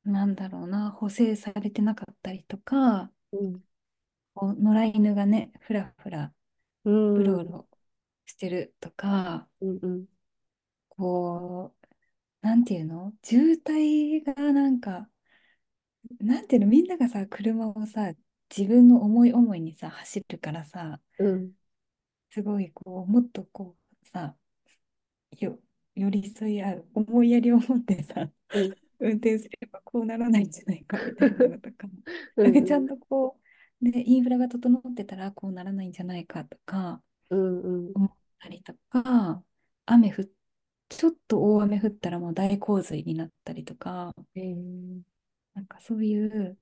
[0.06, 3.63] なんだろうな、補正されてなかったりとか、うん、
[4.34, 6.34] こう野良犬がね、ふらふら、
[6.86, 7.69] うろうろ
[8.26, 10.06] してるとか、うん、
[10.89, 11.81] こう、
[12.42, 13.14] なんていうの？
[13.24, 15.08] 渋滞がなんか、
[16.20, 16.68] なんていうの？
[16.68, 18.14] みんながさ、車をさ、
[18.56, 21.52] 自分の思い思いにさ、走るからさ、うん、
[22.32, 24.36] すごいこう、もっとこうさ、
[25.40, 25.60] よ、
[25.96, 31.88] 寄り添い合う、思いやりを持ってさ、うん、運転すればこうならないんじゃないかみたいなのとか、
[32.38, 33.40] うん、なんかちゃんとこ
[33.82, 39.44] う、ね、インフラが整ってたらこうならないんじゃないかとかうん、うん、思ったりとか、
[39.86, 40.26] 雨降っ、
[40.98, 45.02] ちょっと大雨降ったらもう大洪水になったりとか、えー、
[45.54, 46.60] なんかそういう、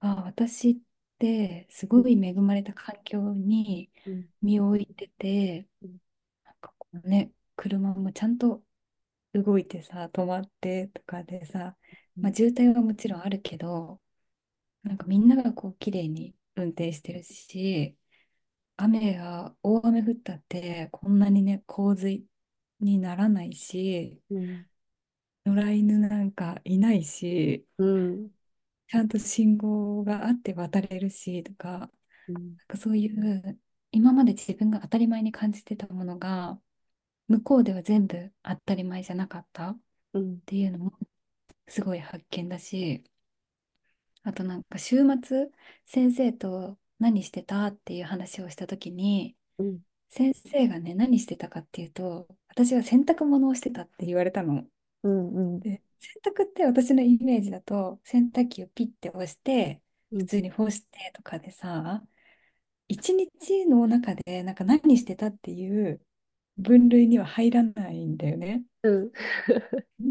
[0.00, 0.76] あ、私っ
[1.18, 5.98] てすうん、ごい恵まれた環境にうん、身を置いてて、うん、
[6.44, 8.64] なんかこうね、車もちゃんと
[9.34, 11.76] 動いてさ、止まってとかでさ、
[12.16, 14.00] まあ、渋滞はもちろんあるけど、
[14.84, 17.96] なんかみんながこう綺麗に運転してるし、
[18.76, 22.26] 雨が、大雨降ったってこんなにね、洪水
[22.84, 24.66] にならないし、うん、
[25.46, 28.30] 野良犬なんかいないし、うん、
[28.88, 31.90] ちゃんと信号があって渡れるしとか、
[32.28, 32.36] なん。
[32.36, 33.60] うん、かそういう
[33.92, 36.60] 今まで自分が当たり前に感じてたものが、
[37.28, 39.80] 向こうでは全部当たり前じゃなかったっ
[40.14, 40.92] うん、ていうのも
[41.68, 43.04] すごい発見だし、
[44.22, 45.50] あとなんか週末
[45.84, 49.80] 先生と何してたっていう話をした時にうん、
[50.16, 54.64] 先生がね何してたかっていうと私は洗濯物をしてたって言われたの。
[55.02, 59.80] うん、で洗濯って私のイメージだと洗濯機をピッて押して
[60.12, 62.04] うん、普通に干してとかでさ
[62.86, 66.00] 一日の中でなんか何してたっていう
[66.58, 68.62] 分類には入らないんだよね。
[68.84, 69.10] うん、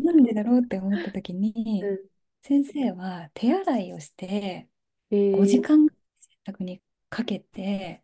[0.04, 2.00] なんでだろうって思った時に、うん、
[2.42, 4.68] 先生は手洗いをして
[5.12, 8.03] え5ー、時間洗濯にかけて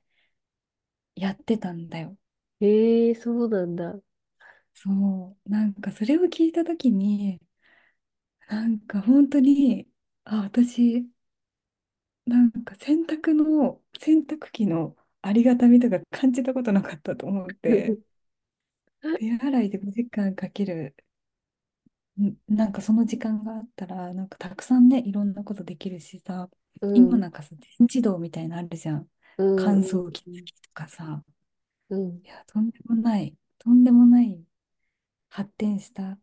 [1.20, 2.18] やってたんだよ。
[2.62, 4.00] えー、そうなんだ。
[4.74, 5.50] そう。
[5.50, 7.40] なんかそれを聞いた時に、
[8.50, 9.88] なんか本当に、
[10.26, 11.08] あ、私、
[12.26, 17.98] なんか洗濯の、洗濯機のありがたみとか感じたことなかったと思って、
[19.20, 20.96] 手洗いで5時間かける
[22.22, 26.50] んなんかその時間があったら、なんかたくさんね、いろんなことできるしさ、
[26.82, 29.10] うん、今なんかさ、全自動みたいなのあるじゃん。
[29.40, 31.24] うん、乾うん、燥機付きとかさ。
[31.90, 34.44] うん、いや、とんでもない、とんでもない
[35.30, 36.20] 発展した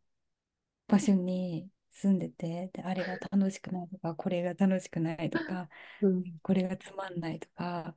[0.89, 5.69] 場所に住んでて、で、あれが楽しくないとか、これが楽しくないとか、
[6.03, 7.97] うん、これがつまんないとか、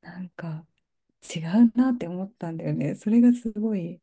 [0.00, 0.66] なんか
[1.34, 2.94] 違うなって思ったんだよね。
[2.94, 4.00] それがすごい、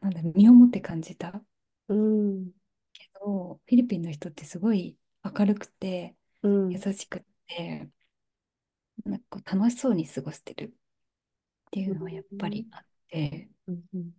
[0.00, 1.44] なんだ、身をもって感じた。
[1.88, 2.52] うん、
[3.20, 7.88] ど、フィリピンの人ってすごい明るくて、うん、優しくて、
[9.04, 10.70] なんか楽しそうに過ごしてるっ
[11.72, 14.12] ていううのはやっぱりん、あって、うん、うん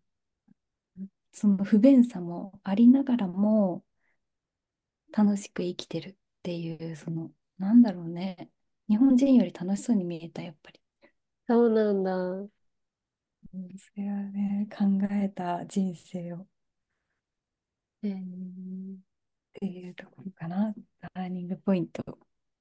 [1.31, 3.83] その不便さもありながらも
[5.11, 8.49] 楽しく生きてるっていう、その、なんだろうね、
[8.87, 10.81] 日本人より楽しそうに見えた、やっぱり。
[11.47, 12.49] そうなんだ。
[13.53, 16.47] うんそれはね、考えた人生をっ
[18.03, 18.97] えー、
[19.53, 22.03] ていうところかな、ターニングポイント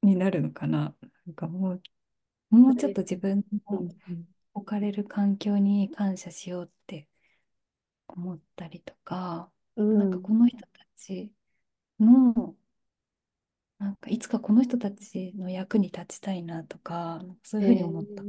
[0.02, 0.94] になるのかな。
[1.26, 1.82] なんかもう、
[2.50, 3.88] もうちょっと自分の
[4.54, 7.08] 置かれる環境に感謝しようって
[8.08, 11.32] 思ったりとか、うなんかん、この人たち
[12.00, 12.56] の、
[13.78, 18.22] なんかいつかこの人たちの役に立ちたいなとか、そういえうふうに思った。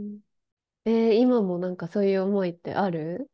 [0.85, 3.29] ー、えー、今もなんかそういう思いってある？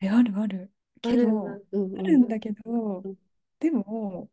[0.00, 0.72] え、あるある。
[1.02, 1.60] あるんだ。
[1.60, 3.16] けど、うん、あうん、るんだけど、うん、
[3.58, 4.30] でも、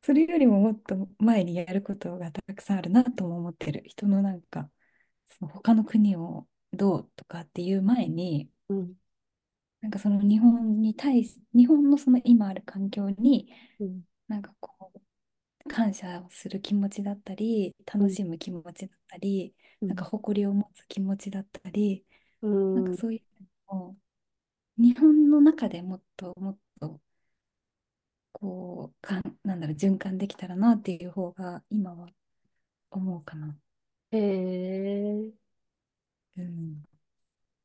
[0.00, 3.82] それよりももっと前にやることがたくさんあるなとも思ってる。
[3.86, 4.70] 人のなんか、
[5.28, 8.94] その他の国をどうとかっていう前に、うん、
[9.80, 13.48] なんかその日本に対し、日本のその今ある環境に、
[13.80, 15.00] うん、なんかこう、
[15.68, 19.54] 感謝をする気持ちだったり、うん、楽しむ気持ちだったり、
[19.86, 19.96] なん。
[19.96, 22.06] かうん、誇りを持つ気持ちだったり、
[22.42, 23.22] うなんかん、そういう
[23.74, 23.96] のを
[24.78, 27.00] 日本の中でもっともっと
[28.32, 32.08] こう、かん、なんだろう、循環できたらなっていう方が今は
[32.90, 33.58] 思うかな。
[34.10, 35.32] えー、
[36.36, 36.84] うん、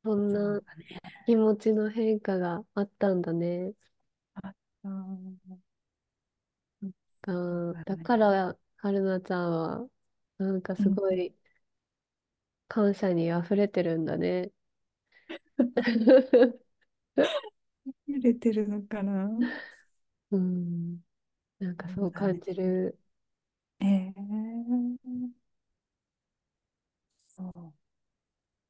[0.04, 1.00] そんなそうだね。
[1.26, 3.74] 気持ちの変化があったんだね。
[4.34, 5.56] あったーあー
[6.86, 6.92] だ
[7.26, 7.32] そ
[7.70, 8.04] うだね。
[8.04, 9.88] から、春菜ちゃんは、
[10.38, 11.34] なんかうん、すごい
[12.68, 14.52] 感謝に溢れてるんだね。
[18.06, 19.28] 揺れてるのかな？
[20.30, 21.00] うん、
[21.60, 22.46] なんかそう感そうだね。
[22.46, 22.98] じる。
[23.80, 24.83] えー、そう。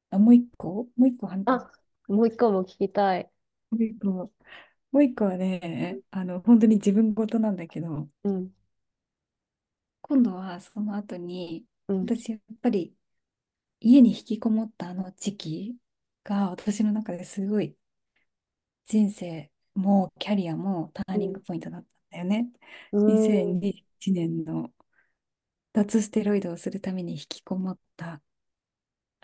[0.09, 0.87] あ、もう一個？
[0.95, 1.71] もう一個はあ、
[2.07, 3.29] もう一個も聞きたい。
[3.71, 4.31] う一個、も
[4.93, 8.51] う一個はね、あの、本当に自分事なんだけど、うん、
[10.01, 12.93] 今度はその後に、うん、私やっぱり
[13.79, 15.75] 家に引きこもったあの時期
[16.23, 17.75] が私の中ですごい
[18.85, 22.49] 人生もキャリアもターニンうん、グポイントだったんだよね。
[22.91, 23.07] うん。
[23.07, 24.71] 2021年の
[25.73, 28.21] 脱ステロイドをするために引きこもった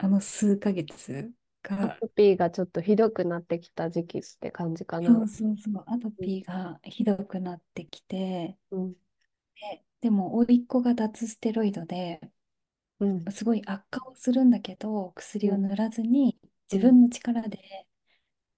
[0.04, 5.08] あの数ヶ月が、アトピーがちょっとひどくなってきた時期って感じかな。
[5.12, 12.20] そうそうそう、アトうん、ピーがひどくなってきて、うん、で、でも甥っ子が脱ステロイドで
[13.00, 17.88] うん、すごい悪化をするんだけど、薬うん、を塗らずにうん、自分の力で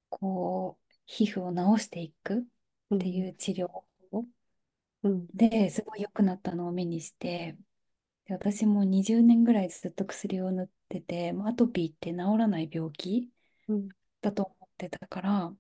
[0.10, 2.44] こう皮膚を治していくっ
[2.92, 3.86] うん、ていう治療法
[5.04, 7.58] うん、ですごい良くなったのを目にして、
[8.26, 13.30] で、私も20年ぐらいずっと薬を塗ってて、もうアトピーって治らない病気
[13.70, 13.90] うん、
[14.22, 15.56] だと思ってたから、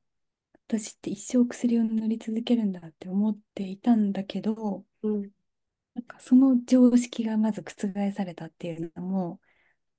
[0.67, 5.21] 私って一生薬を塗り続けるんだって思っていたんだけど、うん、
[5.93, 9.39] なんかその常識がまず覆されたっていうのも、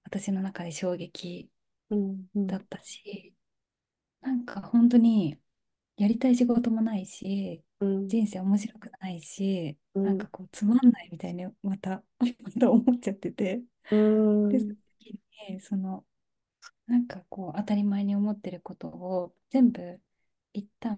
[0.04, 1.50] 私の中で衝撃
[1.90, 3.34] うん、うん、だったし、
[4.20, 5.38] なんか本当に
[5.96, 14.58] やりたい仕事もないし、うん、人生面白くないし、うん、なんかこうつまんないみたいにまた、 また思っちゃってて、うで、
[15.12, 16.04] の時に、その、
[16.86, 20.00] なんかこう当たり前に思ってることを全部
[20.52, 20.96] 一旦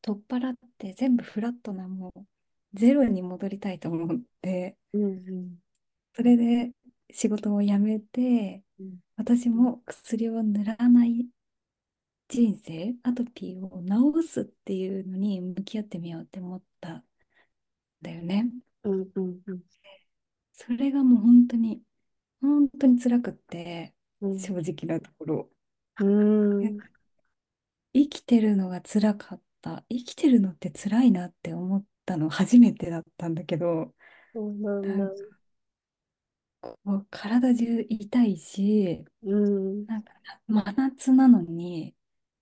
[0.00, 2.26] 取っ払って全部フラットなもう
[2.74, 5.58] ゼロに戻りたいと思って、うん、
[6.14, 6.72] それで
[7.10, 11.26] 仕事を辞めて、うん、私も薬を塗らない
[12.28, 13.82] 人生、アトピーを
[14.22, 17.04] 治すっていうのに向き合ってみようって思ったん
[18.00, 18.50] だよね。
[18.84, 19.60] うん、うん、うん、
[20.54, 21.82] それがもう本当に、
[22.42, 25.50] 本当に辛くって、うん、正直なところ。
[26.00, 26.78] うん、
[27.94, 29.84] 生きてるのが辛かった。
[29.88, 33.94] 生きてるのって辛いなって思ったの初めてだったんだけど、
[34.34, 34.88] そうなんだ。
[34.88, 35.14] なんか
[36.60, 40.12] こう体中痛いし、うん、なんか
[40.46, 41.94] 真夏なのに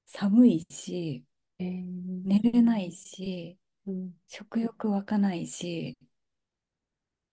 [0.06, 1.24] 寒いし、
[1.58, 1.84] えー、
[2.24, 5.98] 寝れないし、うん、食欲湧かないし、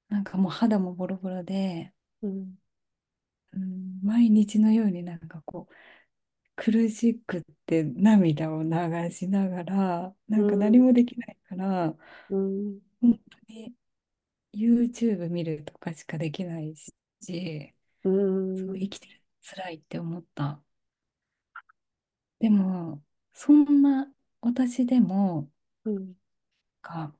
[0.09, 2.57] なんかもう肌もボロボロで、うん、
[3.53, 5.73] うん、毎日のようになんかこう
[6.55, 8.69] 苦しくって涙を流
[9.11, 11.97] しながら、なんか何うん、もできないから、
[12.29, 13.75] うん、本当に
[14.53, 16.75] YouTube 見るとかしかできない
[17.21, 18.09] し、う
[18.55, 20.61] そう、ん、生きてるの辛いって思った。
[22.39, 23.03] でも、
[23.33, 25.51] そんな私でも、
[25.85, 26.15] うん、
[26.81, 27.13] か、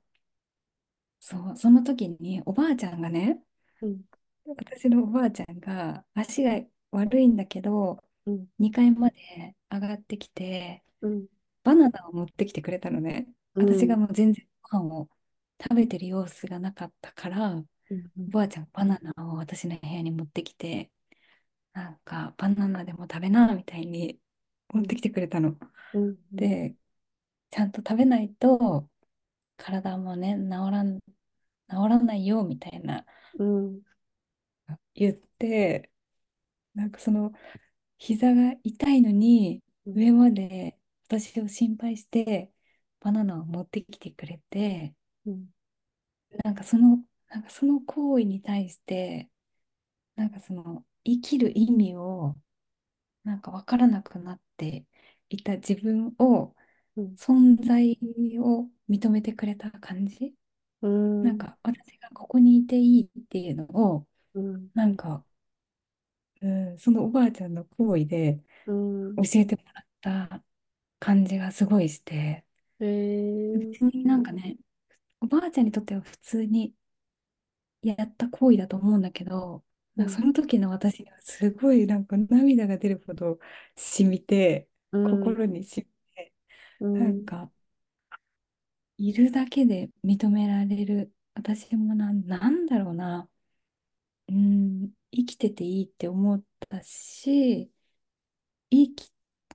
[1.19, 3.39] そう、その時におばあちゃんがね、
[3.81, 4.01] うん、
[4.47, 11.25] 私のおばあちゃんが足が悪いんだけど、うん、2階まで上がってきて、うん、
[11.63, 13.27] バナナを持ってきてくれたのね。
[13.55, 15.10] うん、私がもう全然ご飯を
[15.62, 17.65] 食べてる様子がなかったから、お
[18.29, 20.91] ばあちゃんバナナを私の部屋に持ってきて、
[21.73, 24.19] なんかバナナでも食べなみたいに
[24.73, 25.57] 持ってきてくれたの。
[25.93, 26.75] うん、で、
[27.51, 28.88] ちゃんと食べないと
[29.57, 31.01] 体もね、治らん、治
[31.69, 33.05] らないよみたいな
[33.39, 33.81] うん、
[34.95, 35.91] 言って、
[36.75, 37.32] なんかその
[37.97, 40.77] 膝が痛いのにうん、上まで
[41.08, 42.52] 私を心配して
[43.00, 44.94] バナナを持ってきてくれて、
[45.25, 45.46] うん、
[46.44, 49.29] なんかその、なんかその行為に対して、
[50.15, 52.35] なんかその生きる意味を
[53.23, 54.85] なんか分からなくなって
[55.29, 56.56] いた自分を、
[56.98, 57.98] うん、存在
[58.39, 60.33] を認めてくれた感じ？
[60.81, 64.08] うん、なんか私がここにいていいっていうのを、
[64.38, 65.23] うん、なんか、
[66.42, 70.44] うん、そのおばあちゃんの行為でうん、教えてもらった
[71.00, 72.46] 感じがすごいして、
[72.79, 72.85] え。
[72.85, 74.58] ー、別になんかね、
[75.21, 76.73] おばあちゃんにとっては普通に
[77.81, 79.63] やった行為だと思うんだけど、
[79.96, 83.40] なんかうん、その時の私にはすごいなんか涙が出るほど
[83.75, 86.33] 染みて、うん、心に染みて、
[86.81, 87.52] うん、なんか
[88.98, 93.29] いるだけで認められる、私もなん、なんだろうな、
[94.30, 97.71] うん、生きてていいって思ったし、
[98.69, 99.12] 生き、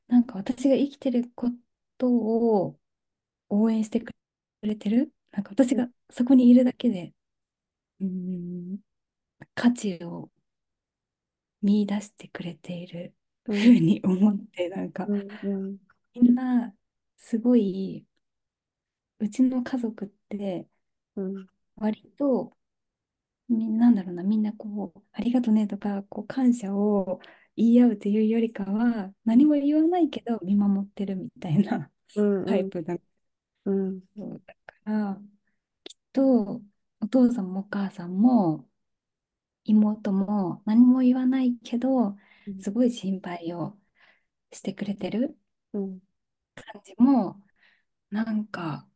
[0.09, 1.51] なんか私が生きてるこ
[1.99, 2.79] とを
[3.51, 4.13] 応援してく
[4.63, 5.13] れてる？
[5.31, 7.15] なんか私がそこにいるだけで、
[8.01, 8.79] うん、
[9.55, 10.31] 価値を
[11.63, 13.15] 見出してくれている
[13.45, 15.07] ふうに思って、なんか
[16.15, 16.35] みん。
[16.35, 16.75] な
[17.17, 18.07] すごい、
[19.21, 20.67] うちの家族って
[21.77, 22.57] 割と、
[23.53, 27.21] なんだろうな、みんなこう、ありがとねとか、こう感謝を
[27.57, 32.97] 言い合うというよりかは、何も言わないけど見守ってるみたいなうんタうんイプだ。
[33.65, 35.21] うんそうだから、
[35.85, 36.63] きっと
[37.01, 38.69] お父さんもお母さんも
[39.65, 43.79] 妹も何も言わないけど、うんすごい心配を
[44.53, 45.39] してくれてる
[45.73, 46.01] うん
[46.55, 47.43] 感じも、
[48.11, 48.89] なんか、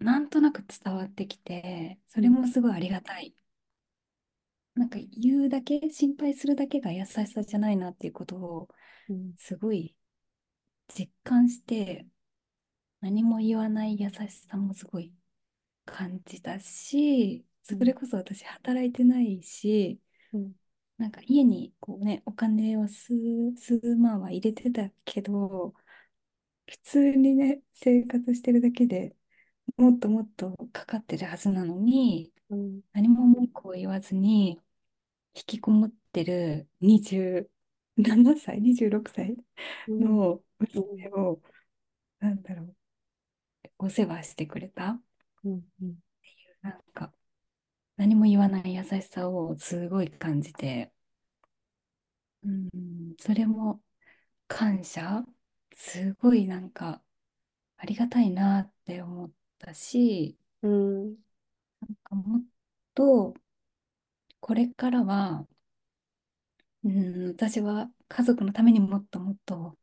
[0.00, 3.34] なんとなく伝わってきて、それもすごいありがたい。
[4.74, 8.68] なんか言うだけ、心配するだけが優しさじゃないなっていうことを
[9.08, 9.34] うん。
[9.36, 9.94] すごい
[10.88, 12.06] 実感して、
[13.00, 15.12] 何も言わない優しさもすごい
[15.84, 20.00] 感じたし、それこそ私働いてないし、
[20.32, 20.52] うん。
[20.98, 23.12] なんか家にこうね、お金を数、
[23.56, 25.74] 数万は入れてたけど、
[26.66, 29.16] 普通にね、生活してるだけで
[29.76, 32.80] もっともっとかかってるはずなのに、うん。
[32.92, 34.60] 何も文句を言わずに、
[35.34, 39.36] 引きこもってる27歳、26歳
[39.88, 40.00] うん。
[40.00, 41.40] の娘を、
[42.20, 42.76] なんだろう、
[43.78, 45.00] お世話してくれた。
[45.44, 45.98] うんうん。
[46.62, 47.12] なんか、
[47.96, 50.92] 何も言わない優しさをすごい感じて、
[52.44, 53.80] うん、それも
[54.48, 55.24] 感謝？
[55.74, 57.02] すごいなんか、
[57.76, 59.30] ありがたいなって思っ
[59.62, 61.14] たし、うん。
[61.80, 62.44] なんかもっ
[62.94, 63.34] と、
[64.40, 65.46] これからは、
[66.84, 69.78] うん、私は家族のためにもっともっと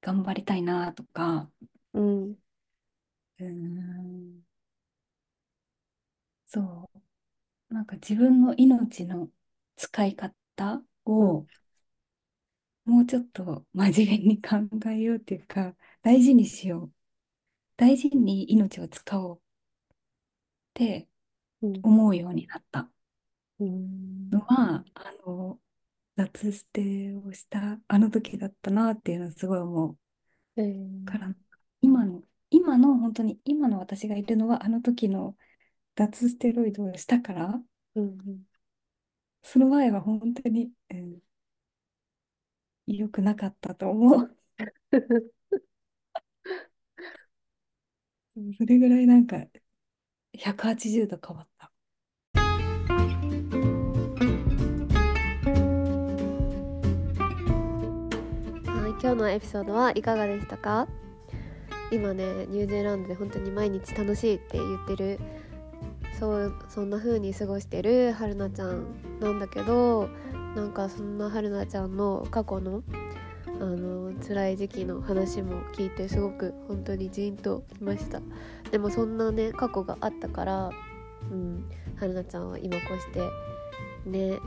[0.00, 1.50] 頑張りたいなとか、
[1.94, 2.30] うん。
[2.32, 4.42] うーん、
[6.46, 6.90] そ
[7.70, 9.30] う、なんか自分の命の
[9.76, 11.48] 使い方を
[12.86, 14.56] もうちょっと真面目に考
[14.90, 16.92] えようっていうか、大事にしよう。
[17.76, 19.36] 大事に命を使おう。
[19.38, 19.40] っ
[20.74, 21.08] て
[21.62, 21.80] うん。
[21.82, 22.90] 思うようになった。
[23.60, 24.30] うん。
[24.30, 25.60] のは、あの、
[26.16, 29.98] 脱捨てをしたあの時だったなっていうのはすごい思う。
[30.56, 31.34] えーから、
[31.80, 35.36] 今の、今の本当に今の私がいるのはあの時の
[35.94, 37.62] 脱ステロイドをしたから、
[37.94, 38.46] うん。
[39.42, 41.20] その前は本当に、うん
[42.86, 44.36] 良くなかったと思う。
[48.58, 49.38] それぐらいなんか
[50.36, 51.72] 180度変わった。
[58.70, 60.86] はい、今日のエピソードはいかがでしたか？
[61.90, 65.18] 今ねニュージーランドで本当に毎日楽しいって言ってる
[66.18, 68.84] そうそんな風に過ごしてるはるなちゃん
[69.20, 70.10] なんだけど
[70.54, 72.82] なんかそんなはるなちゃんの過去の
[73.60, 78.20] あの辛い時期の話も聞いてすごく本当にジーンときました。
[78.70, 80.70] でもそんなね過去があったから
[81.30, 81.64] うん
[81.98, 83.20] はるなちゃんは今こうして
[84.08, 84.38] ね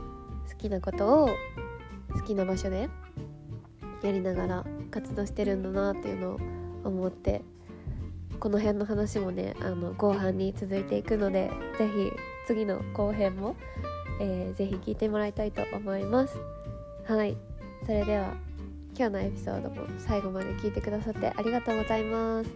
[0.48, 1.28] 好きなことを
[2.14, 2.88] 好きな場所で
[4.02, 6.38] やりながら活動してるんだなっていうのを
[6.84, 7.42] 思って
[8.38, 12.12] この辺の話もねあの後半に続いていくので是非
[12.46, 13.54] 次の後編も、
[14.20, 16.36] えー、ぜひ聞いてもらいたいと思います。
[17.06, 17.36] はい。
[17.84, 18.34] それでは
[19.00, 22.50] 今日のエピソードも最後まで聞いてくださってありがとうございます。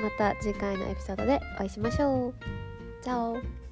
[0.00, 2.34] また次回のエピソードでお会いしましょう。
[3.02, 3.63] チャオ。